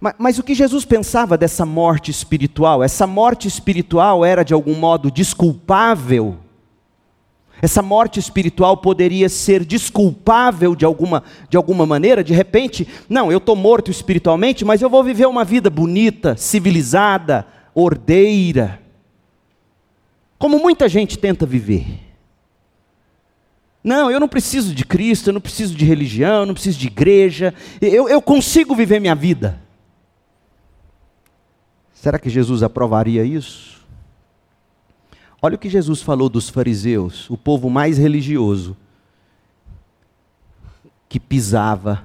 [0.00, 2.82] Mas, mas, o que Jesus pensava dessa morte espiritual?
[2.82, 6.38] Essa morte espiritual era de algum modo desculpável?
[7.62, 12.24] Essa morte espiritual poderia ser desculpável de alguma, de alguma maneira?
[12.24, 17.46] De repente, não, eu estou morto espiritualmente, mas eu vou viver uma vida bonita, civilizada,
[17.74, 18.80] ordeira.
[20.38, 22.00] Como muita gente tenta viver.
[23.84, 26.86] Não, eu não preciso de Cristo, eu não preciso de religião, eu não preciso de
[26.86, 29.60] igreja, eu, eu consigo viver minha vida.
[32.00, 33.78] Será que Jesus aprovaria isso?
[35.42, 38.74] Olha o que Jesus falou dos fariseus, o povo mais religioso,
[41.10, 42.02] que pisava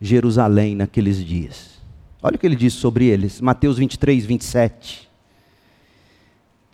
[0.00, 1.80] Jerusalém naqueles dias.
[2.22, 5.10] Olha o que ele disse sobre eles, Mateus 23, 27.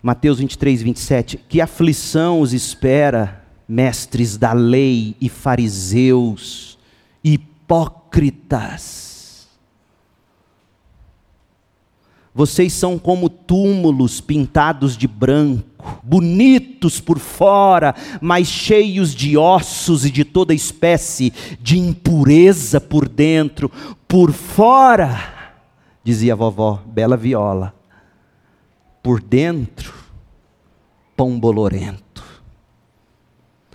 [0.03, 1.37] Mateus 23, 27.
[1.37, 6.77] Que aflição os espera mestres da lei e fariseus,
[7.23, 9.06] hipócritas.
[12.37, 15.65] Vocês são como túmulos pintados de branco,
[16.03, 23.71] bonitos por fora, mas cheios de ossos e de toda espécie de impureza por dentro.
[24.07, 25.57] Por fora,
[26.03, 27.73] dizia a vovó, bela viola,
[29.01, 29.91] por dentro,
[31.15, 32.23] pão bolorento.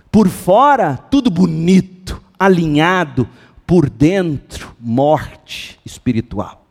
[0.09, 3.27] Por fora, tudo bonito, alinhado,
[3.67, 6.62] por dentro, morte espiritual.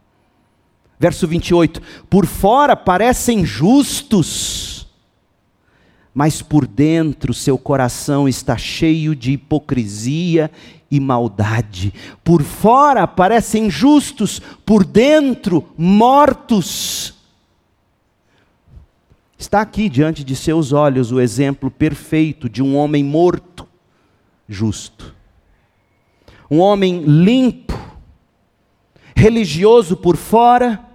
[1.03, 4.87] Verso 28: Por fora parecem justos,
[6.15, 10.49] mas por dentro seu coração está cheio de hipocrisia
[10.89, 11.93] e maldade.
[12.23, 17.15] Por fora parecem justos, por dentro mortos.
[19.37, 23.67] Está aqui diante de seus olhos o exemplo perfeito de um homem morto,
[24.49, 25.13] justo.
[26.49, 27.77] Um homem limpo,
[29.17, 30.91] religioso por fora,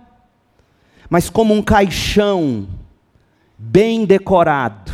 [1.09, 2.67] mas como um caixão
[3.57, 4.91] bem decorado,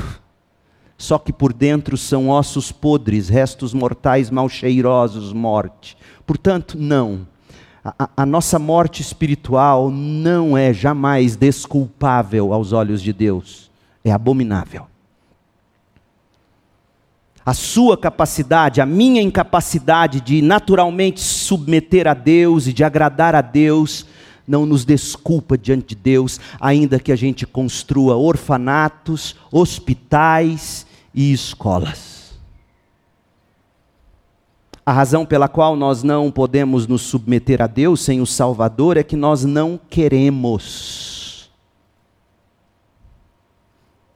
[0.97, 5.97] só que por dentro são ossos podres, restos mortais mal cheirosos, morte.
[6.25, 7.27] Portanto, não.
[7.83, 13.69] A, a, nossa morte espiritual não é jamais desculpável aos olhos de Deus,
[14.05, 14.87] é abominável.
[17.45, 23.41] A sua capacidade, a minha incapacidade de naturalmente submeter a Deus e de agradar a
[23.41, 24.05] Deus,
[24.47, 32.33] não nos desculpa diante de Deus, ainda que a gente construa orfanatos, hospitais e escolas.
[34.85, 39.03] A razão pela qual nós não podemos nos submeter a Deus sem o Salvador é
[39.03, 41.49] que nós não queremos.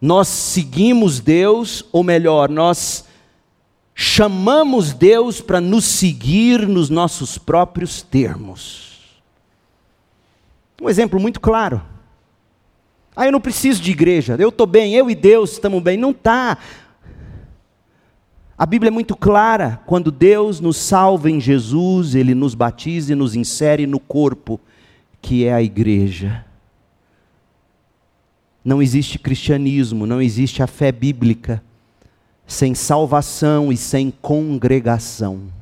[0.02, 3.06] Nós seguimos Deus, ou melhor, nós
[3.96, 8.97] chamamos Deus para nos seguir nos nossos próprios termos.
[10.82, 11.82] Um exemplo muito claro.
[13.16, 15.98] Ah, eu não preciso de igreja, eu estou bem, eu e Deus estamos bem.
[15.98, 16.58] Não está.
[18.58, 23.16] A Bíblia é muito clara: quando Deus nos salva em Jesus, Ele nos batiza e
[23.16, 24.60] nos insere no corpo,
[25.22, 26.46] que é a igreja.
[28.64, 31.64] Não existe cristianismo, não existe a fé bíblica
[32.46, 35.57] sem salvação e sem congregação.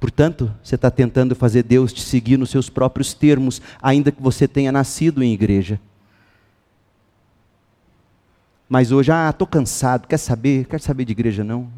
[0.00, 4.46] Portanto, você está tentando fazer Deus te seguir nos seus próprios termos, ainda que você
[4.46, 5.80] tenha nascido em igreja.
[8.68, 10.66] Mas hoje, ah, estou cansado, quer saber?
[10.66, 11.68] Quer saber de igreja não?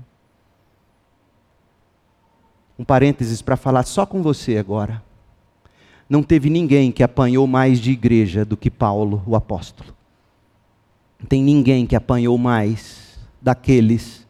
[2.79, 5.03] Um parênteses para falar só com você agora.
[6.09, 9.95] Não teve ninguém que apanhou mais de igreja do que Paulo, o apóstolo.
[11.19, 14.27] Não tem ninguém que apanhou mais daqueles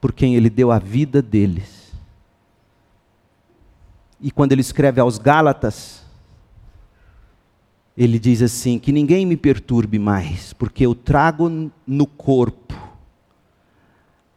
[0.00, 1.85] por quem ele deu a vida deles.
[4.20, 6.02] E quando ele escreve aos Gálatas,
[7.96, 12.74] ele diz assim: que ninguém me perturbe mais, porque eu trago no corpo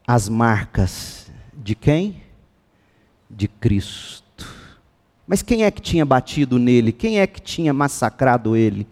[0.07, 2.23] as marcas de quem?
[3.30, 4.47] De Cristo.
[5.27, 6.91] Mas quem é que tinha batido nele?
[6.91, 8.88] Quem é que tinha massacrado ele?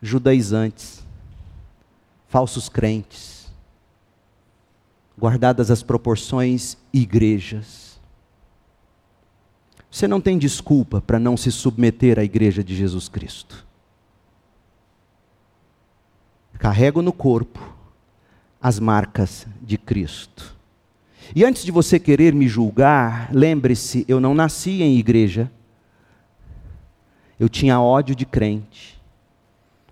[0.00, 1.04] Judaizantes,
[2.28, 3.50] falsos crentes,
[5.18, 7.85] guardadas as proporções, igrejas.
[9.90, 13.64] Você não tem desculpa para não se submeter à igreja de Jesus Cristo.
[16.58, 17.74] Carrego no corpo
[18.60, 20.56] as marcas de Cristo.
[21.34, 25.50] E antes de você querer me julgar, lembre-se, eu não nasci em igreja.
[27.38, 28.96] Eu tinha ódio de crente.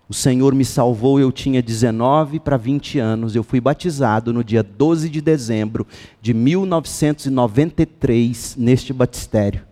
[0.07, 3.35] O Senhor me salvou, eu tinha 19 para 20 anos.
[3.35, 5.87] Eu fui batizado no dia 12 de dezembro
[6.21, 9.63] de 1993 neste batistério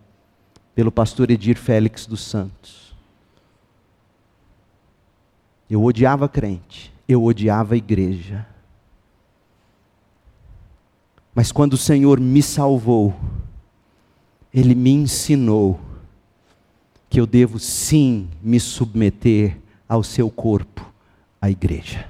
[0.75, 2.93] pelo pastor Edir Félix dos Santos.
[5.69, 8.45] Eu odiava crente, eu odiava igreja.
[11.33, 13.15] Mas quando o Senhor me salvou,
[14.53, 15.79] Ele me ensinou
[17.09, 19.57] que eu devo sim me submeter
[19.87, 20.91] ao seu corpo,
[21.39, 22.09] a igreja.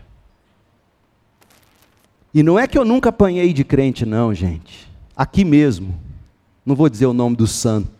[2.33, 4.89] E não é que eu nunca apanhei de crente, não, gente.
[5.15, 5.93] Aqui mesmo,
[6.65, 7.91] não vou dizer o nome do santo,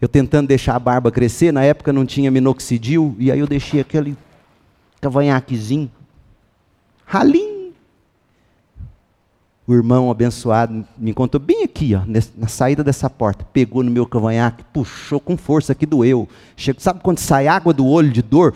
[0.00, 3.80] eu tentando deixar a barba crescer, na época não tinha minoxidil, e aí eu deixei
[3.80, 4.16] aquele
[5.00, 5.90] cavanhaquezinho,
[7.04, 7.58] ralinho.
[9.66, 12.00] O irmão abençoado me contou bem aqui, ó,
[12.36, 16.26] na saída dessa porta, pegou no meu cavanhaque, puxou com força que doeu.
[16.56, 18.54] Chego, sabe quando sai água do olho de dor?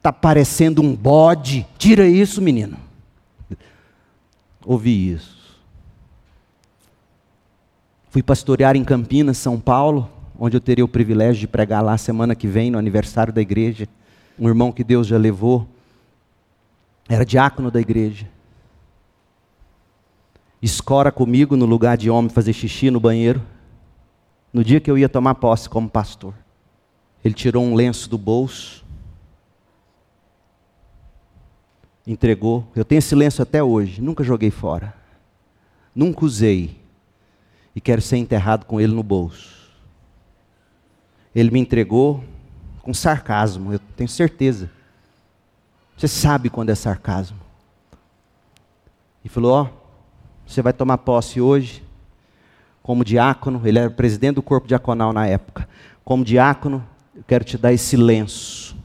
[0.00, 1.66] Tá parecendo um bode.
[1.76, 2.76] Tira isso, menino.
[4.64, 5.43] ouvi isso.
[8.14, 10.08] Fui pastorear em Campinas, São Paulo,
[10.38, 13.88] onde eu teria o privilégio de pregar lá semana que vem, no aniversário da igreja.
[14.38, 15.66] Um irmão que Deus já levou,
[17.08, 18.28] era diácono da igreja.
[20.62, 23.42] Escora comigo no lugar de homem fazer xixi no banheiro.
[24.52, 26.34] No dia que eu ia tomar posse como pastor.
[27.24, 28.86] Ele tirou um lenço do bolso,
[32.06, 32.64] entregou.
[32.76, 34.94] Eu tenho esse lenço até hoje, nunca joguei fora.
[35.92, 36.83] Nunca usei
[37.74, 39.54] e quero ser enterrado com ele no bolso.
[41.34, 42.24] Ele me entregou
[42.82, 44.70] com sarcasmo, eu tenho certeza.
[45.96, 47.38] Você sabe quando é sarcasmo.
[49.24, 49.68] E falou: Ó, oh,
[50.46, 51.82] você vai tomar posse hoje,
[52.82, 53.60] como diácono.
[53.64, 55.68] Ele era presidente do corpo diaconal na época.
[56.04, 58.76] Como diácono, eu quero te dar esse lenço.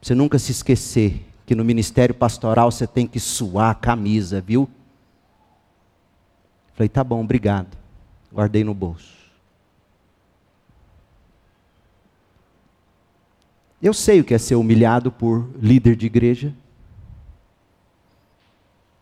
[0.00, 4.70] Você nunca se esquecer que no ministério pastoral você tem que suar a camisa, viu?
[6.80, 7.76] Falei, tá bom, obrigado.
[8.32, 9.14] Guardei no bolso.
[13.82, 16.54] Eu sei o que é ser humilhado por líder de igreja,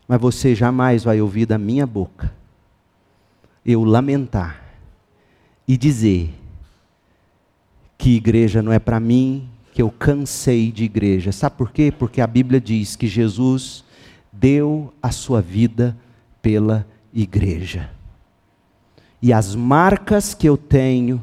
[0.08, 2.34] mas você jamais vai ouvir da minha boca
[3.64, 4.60] eu lamentar
[5.68, 6.34] e dizer
[7.96, 11.30] que igreja não é para mim, que eu cansei de igreja.
[11.30, 11.92] Sabe por quê?
[11.96, 13.84] Porque a Bíblia diz que Jesus
[14.32, 15.96] deu a sua vida
[16.42, 17.90] pela igreja igreja.
[19.20, 21.22] E as marcas que eu tenho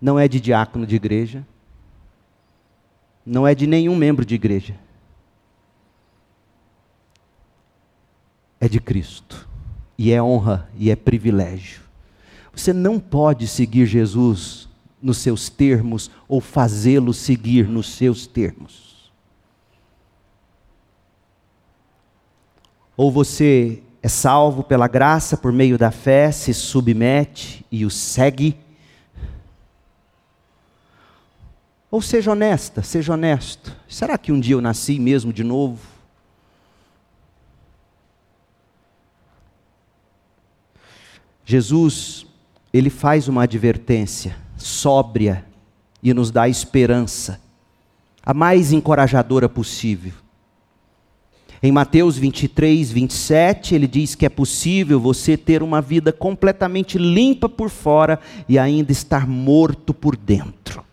[0.00, 1.46] não é de diácono de igreja,
[3.24, 4.74] não é de nenhum membro de igreja.
[8.60, 9.46] É de Cristo.
[9.96, 11.82] E é honra e é privilégio.
[12.52, 14.68] Você não pode seguir Jesus
[15.00, 18.87] nos seus termos ou fazê-lo seguir nos seus termos.
[22.98, 28.58] Ou você é salvo pela graça por meio da fé, se submete e o segue.
[31.88, 33.72] Ou seja honesta, seja honesto.
[33.88, 35.78] Será que um dia eu nasci mesmo de novo?
[41.44, 42.26] Jesus,
[42.72, 45.46] ele faz uma advertência sóbria
[46.02, 47.40] e nos dá esperança,
[48.26, 50.14] a mais encorajadora possível.
[51.62, 57.48] Em Mateus 23, 27, ele diz que é possível você ter uma vida completamente limpa
[57.48, 60.84] por fora e ainda estar morto por dentro.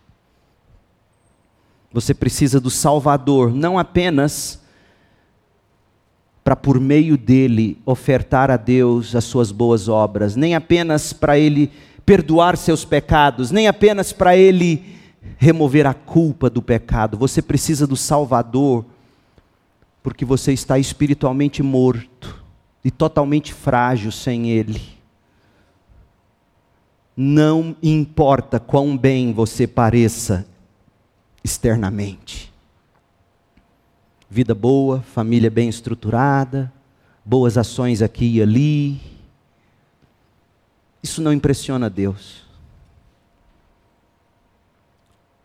[1.92, 4.60] Você precisa do Salvador, não apenas
[6.42, 11.70] para por meio dele ofertar a Deus as suas boas obras, nem apenas para ele
[12.04, 14.84] perdoar seus pecados, nem apenas para ele
[15.38, 17.16] remover a culpa do pecado.
[17.18, 18.84] Você precisa do Salvador
[20.06, 22.40] porque você está espiritualmente morto
[22.84, 24.80] e totalmente frágil sem Ele.
[27.16, 30.46] Não importa quão bem você pareça
[31.42, 32.54] externamente.
[34.30, 36.72] Vida boa, família bem estruturada,
[37.24, 39.00] boas ações aqui e ali.
[41.02, 42.44] Isso não impressiona Deus.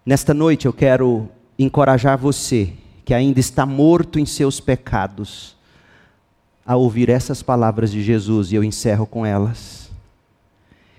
[0.05, 5.56] Nesta noite eu quero encorajar você que ainda está morto em seus pecados,
[6.66, 9.91] a ouvir essas palavras de Jesus, e eu encerro com elas.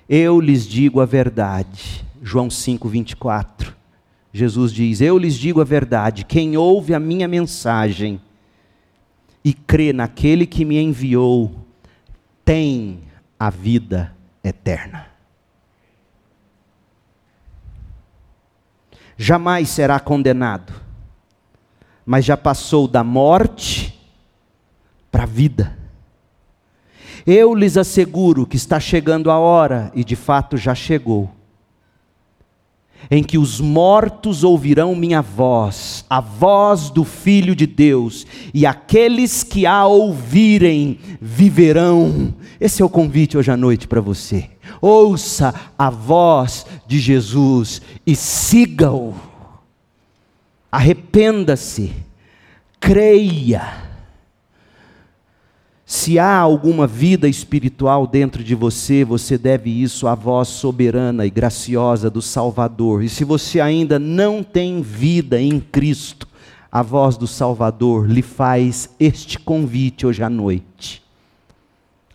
[0.08, 2.04] Eu lhes digo a verdade.
[2.20, 3.74] João 5, 24.
[4.32, 6.24] Jesus diz: Eu lhes digo a verdade.
[6.24, 8.20] Quem ouve a minha mensagem
[9.44, 11.54] e crê naquele que me enviou,
[12.44, 13.00] tem
[13.38, 15.06] a vida eterna.
[19.16, 20.81] Jamais será condenado
[22.04, 23.98] mas já passou da morte
[25.10, 25.76] para a vida.
[27.26, 31.30] Eu lhes asseguro que está chegando a hora, e de fato já chegou,
[33.10, 39.42] em que os mortos ouvirão minha voz, a voz do Filho de Deus, e aqueles
[39.42, 42.34] que a ouvirem viverão.
[42.60, 44.50] Esse é o convite hoje à noite para você.
[44.80, 49.14] Ouça a voz de Jesus e siga-o
[50.72, 51.92] arrependa-se,
[52.80, 53.92] creia.
[55.84, 61.30] Se há alguma vida espiritual dentro de você, você deve isso à voz soberana e
[61.30, 63.04] graciosa do Salvador.
[63.04, 66.26] E se você ainda não tem vida em Cristo,
[66.70, 71.01] a voz do Salvador lhe faz este convite hoje à noite.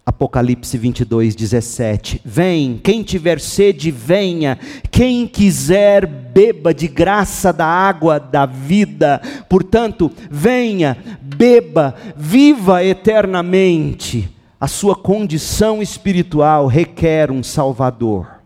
[0.08, 2.22] Apocalipse 22, 17.
[2.24, 4.58] Vem, quem tiver sede, venha.
[4.90, 9.22] Quem quiser, beba de graça da água da vida.
[9.50, 14.34] Portanto, venha, beba, viva eternamente.
[14.58, 18.40] A sua condição espiritual requer um Salvador.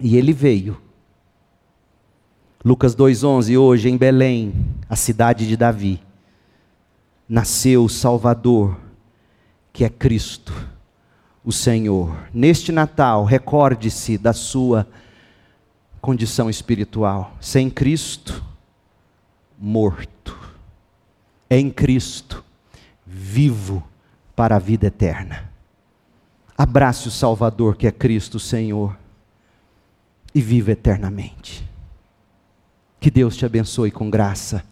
[0.00, 0.78] E ele veio.
[2.64, 4.54] Lucas 2,11, hoje em Belém,
[4.88, 6.00] a cidade de Davi,
[7.28, 8.78] nasceu o Salvador,
[9.72, 10.52] que é Cristo,
[11.44, 12.28] o Senhor.
[12.32, 14.86] Neste Natal, recorde-se da sua
[16.00, 17.36] condição espiritual.
[17.40, 18.44] Sem Cristo,
[19.58, 20.38] morto.
[21.48, 22.44] Em Cristo,
[23.06, 23.82] vivo
[24.36, 25.50] para a vida eterna.
[26.56, 28.96] Abrace o Salvador que é Cristo Senhor
[30.34, 31.68] e viva eternamente.
[33.00, 34.62] Que Deus te abençoe com graça